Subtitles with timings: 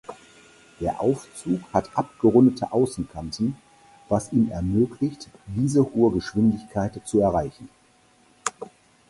[0.79, 3.55] Der Aufzug hat abgerundete Außenkanten,
[4.09, 7.69] was ihm ermöglicht, diese hohe Geschwindigkeit zu erreichen.